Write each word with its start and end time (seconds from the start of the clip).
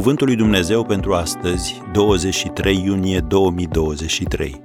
Cuvântul 0.00 0.26
lui 0.26 0.36
Dumnezeu 0.36 0.84
pentru 0.84 1.14
astăzi, 1.14 1.82
23 1.92 2.82
iunie 2.84 3.20
2023. 3.20 4.62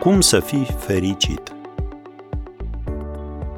Cum 0.00 0.20
să 0.20 0.40
fii 0.40 0.64
fericit? 0.78 1.52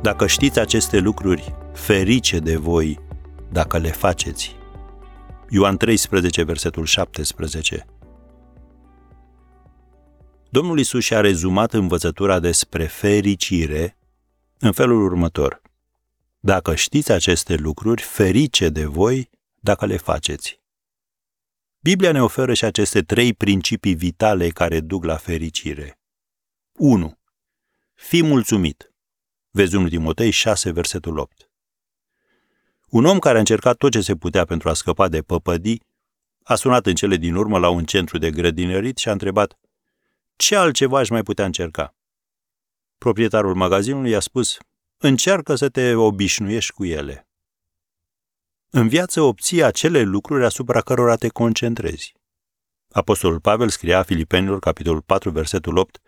Dacă 0.02 0.26
știți 0.26 0.58
aceste 0.58 0.98
lucruri, 0.98 1.54
ferice 1.72 2.38
de 2.38 2.56
voi 2.56 2.98
dacă 3.52 3.78
le 3.78 3.90
faceți. 3.90 4.56
Ioan 5.48 5.76
13, 5.76 6.42
versetul 6.42 6.84
17. 6.84 7.86
Domnul 10.48 10.78
Isus 10.78 11.04
și-a 11.04 11.20
rezumat 11.20 11.72
învățătura 11.72 12.38
despre 12.38 12.84
fericire 12.84 13.98
în 14.58 14.72
felul 14.72 15.04
următor. 15.04 15.62
Dacă 16.40 16.74
știți 16.74 17.12
aceste 17.12 17.54
lucruri, 17.54 18.02
ferice 18.02 18.68
de 18.68 18.84
voi 18.84 19.30
dacă 19.64 19.86
le 19.86 19.96
faceți. 19.96 20.60
Biblia 21.80 22.12
ne 22.12 22.22
oferă 22.22 22.54
și 22.54 22.64
aceste 22.64 23.02
trei 23.02 23.34
principii 23.34 23.94
vitale 23.94 24.48
care 24.48 24.80
duc 24.80 25.04
la 25.04 25.16
fericire. 25.16 26.00
1. 26.72 27.18
Fii 27.94 28.22
mulțumit. 28.22 28.92
Vezi 29.50 29.76
1 29.76 29.88
Timotei 29.88 30.30
6, 30.30 30.70
versetul 30.70 31.18
8. 31.18 31.50
Un 32.88 33.04
om 33.04 33.18
care 33.18 33.36
a 33.36 33.38
încercat 33.38 33.76
tot 33.76 33.90
ce 33.90 34.00
se 34.00 34.16
putea 34.16 34.44
pentru 34.44 34.68
a 34.68 34.74
scăpa 34.74 35.08
de 35.08 35.22
păpădii, 35.22 35.82
a 36.42 36.54
sunat 36.54 36.86
în 36.86 36.94
cele 36.94 37.16
din 37.16 37.34
urmă 37.34 37.58
la 37.58 37.68
un 37.68 37.84
centru 37.84 38.18
de 38.18 38.30
grădinărit 38.30 38.98
și 38.98 39.08
a 39.08 39.12
întrebat 39.12 39.58
ce 40.36 40.56
altceva 40.56 40.98
aș 40.98 41.08
mai 41.08 41.22
putea 41.22 41.44
încerca. 41.44 41.94
Proprietarul 42.98 43.54
magazinului 43.54 44.10
i-a 44.10 44.20
spus, 44.20 44.58
încearcă 44.96 45.54
să 45.54 45.68
te 45.68 45.94
obișnuiești 45.94 46.72
cu 46.72 46.84
ele. 46.84 47.26
În 48.74 48.88
viață 48.88 49.20
obții 49.20 49.62
acele 49.62 50.02
lucruri 50.02 50.44
asupra 50.44 50.80
cărora 50.80 51.16
te 51.16 51.28
concentrezi. 51.28 52.14
Apostolul 52.90 53.40
Pavel 53.40 53.68
scria 53.68 54.02
Filipenilor, 54.02 54.58
capitolul 54.58 55.00
4, 55.00 55.30
versetul 55.30 55.76
8, 55.76 56.02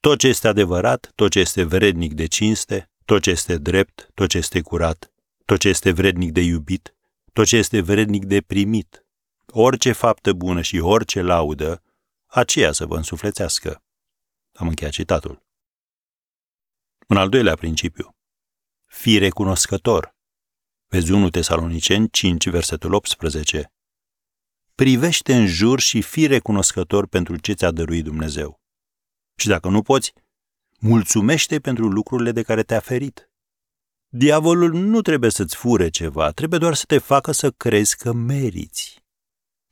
tot 0.00 0.18
ce 0.18 0.28
este 0.28 0.48
adevărat, 0.48 1.12
tot 1.14 1.30
ce 1.30 1.38
este 1.38 1.62
vrednic 1.64 2.12
de 2.12 2.26
cinste, 2.26 2.90
tot 3.04 3.22
ce 3.22 3.30
este 3.30 3.56
drept, 3.56 4.10
tot 4.14 4.28
ce 4.28 4.38
este 4.38 4.60
curat, 4.60 5.12
tot 5.44 5.58
ce 5.58 5.68
este 5.68 5.92
vrednic 5.92 6.32
de 6.32 6.40
iubit, 6.40 6.94
tot 7.32 7.46
ce 7.46 7.56
este 7.56 7.80
vrednic 7.80 8.24
de 8.24 8.40
primit, 8.40 9.06
orice 9.46 9.92
faptă 9.92 10.32
bună 10.32 10.60
și 10.60 10.78
orice 10.78 11.22
laudă, 11.22 11.82
aceea 12.26 12.72
să 12.72 12.86
vă 12.86 12.96
însuflețească. 12.96 13.82
Am 14.52 14.68
încheiat 14.68 14.92
citatul. 14.92 15.42
Un 17.08 17.16
al 17.16 17.28
doilea 17.28 17.54
principiu. 17.54 18.16
Fii 18.86 19.18
recunoscător. 19.18 20.18
Vezi 20.92 21.12
1 21.12 21.30
Tesaloniceni 21.30 22.10
5, 22.10 22.48
versetul 22.48 22.92
18. 22.92 23.72
Privește 24.74 25.34
în 25.34 25.46
jur 25.46 25.80
și 25.80 26.02
fii 26.02 26.26
recunoscător 26.26 27.06
pentru 27.06 27.36
ce 27.36 27.52
ți-a 27.52 27.70
dăruit 27.70 28.04
Dumnezeu. 28.04 28.60
Și 29.36 29.48
dacă 29.48 29.68
nu 29.68 29.82
poți, 29.82 30.12
mulțumește 30.78 31.60
pentru 31.60 31.88
lucrurile 31.88 32.32
de 32.32 32.42
care 32.42 32.62
te-a 32.62 32.80
ferit. 32.80 33.30
Diavolul 34.08 34.72
nu 34.72 35.00
trebuie 35.00 35.30
să-ți 35.30 35.56
fure 35.56 35.88
ceva, 35.88 36.30
trebuie 36.30 36.58
doar 36.58 36.74
să 36.74 36.84
te 36.86 36.98
facă 36.98 37.32
să 37.32 37.50
crezi 37.50 37.96
că 37.96 38.12
meriți. 38.12 39.04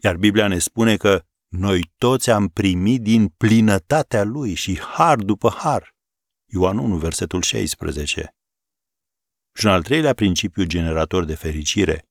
Iar 0.03 0.17
Biblia 0.17 0.47
ne 0.47 0.59
spune 0.59 0.97
că 0.97 1.25
noi 1.49 1.93
toți 1.97 2.31
am 2.31 2.49
primit 2.49 3.03
din 3.03 3.29
plinătatea 3.29 4.25
lui 4.25 4.55
și 4.55 4.81
har 4.81 5.17
după 5.17 5.51
har. 5.51 5.95
Ioan 6.53 6.79
1, 6.79 6.97
versetul 6.97 7.43
16. 7.43 8.38
Și 9.59 9.67
un 9.67 9.73
al 9.73 9.83
treilea 9.83 10.15
principiu 10.15 10.65
generator 10.65 11.25
de 11.25 11.35
fericire, 11.35 12.09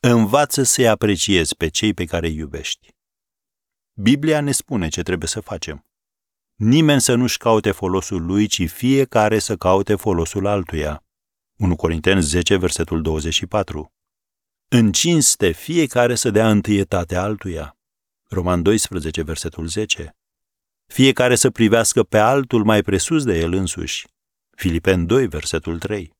învață 0.00 0.62
să-i 0.62 0.88
apreciezi 0.88 1.56
pe 1.56 1.68
cei 1.68 1.94
pe 1.94 2.04
care 2.04 2.26
îi 2.26 2.36
iubești. 2.36 2.94
Biblia 3.92 4.40
ne 4.40 4.52
spune 4.52 4.88
ce 4.88 5.02
trebuie 5.02 5.28
să 5.28 5.40
facem. 5.40 5.84
Nimeni 6.54 7.00
să 7.00 7.14
nu-și 7.14 7.38
caute 7.38 7.70
folosul 7.70 8.24
lui, 8.24 8.46
ci 8.46 8.70
fiecare 8.70 9.38
să 9.38 9.56
caute 9.56 9.94
folosul 9.94 10.46
altuia. 10.46 11.04
1 11.56 11.76
Corinteni 11.76 12.22
10, 12.22 12.56
versetul 12.56 13.02
24. 13.02 13.92
În 14.68 14.92
cinste, 14.92 15.50
fiecare 15.50 16.14
să 16.14 16.30
dea 16.30 16.50
întâietate 16.50 17.16
altuia. 17.16 17.76
Roman 18.28 18.62
12, 18.62 19.22
versetul 19.22 19.66
10. 19.66 20.16
Fiecare 20.86 21.34
să 21.34 21.50
privească 21.50 22.02
pe 22.02 22.18
altul 22.18 22.64
mai 22.64 22.82
presus 22.82 23.24
de 23.24 23.38
el 23.38 23.52
însuși. 23.52 24.06
Filipen 24.50 25.06
2, 25.06 25.26
versetul 25.26 25.78
3. 25.78 26.16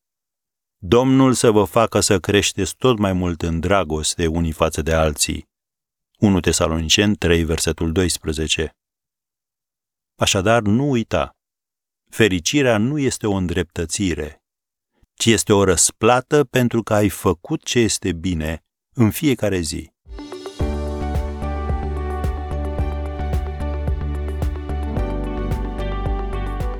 Domnul 0.80 1.32
să 1.32 1.50
vă 1.50 1.64
facă 1.64 2.00
să 2.00 2.18
creșteți 2.18 2.76
tot 2.76 2.98
mai 2.98 3.12
mult 3.12 3.42
în 3.42 3.60
dragoste 3.60 4.26
unii 4.26 4.52
față 4.52 4.82
de 4.82 4.92
alții. 4.92 5.48
1 6.18 6.40
Tesaloniceni 6.40 7.16
3, 7.16 7.44
versetul 7.44 7.92
12. 7.92 8.76
Așadar, 10.14 10.62
nu 10.62 10.90
uita. 10.90 11.36
Fericirea 12.10 12.78
nu 12.78 12.98
este 12.98 13.26
o 13.26 13.32
îndreptățire, 13.32 14.42
ci 15.14 15.26
este 15.26 15.52
o 15.52 15.64
răsplată 15.64 16.44
pentru 16.44 16.82
că 16.82 16.94
ai 16.94 17.08
făcut 17.08 17.64
ce 17.64 17.78
este 17.78 18.12
bine 18.12 18.64
în 18.94 19.10
fiecare 19.10 19.60
zi. 19.60 19.92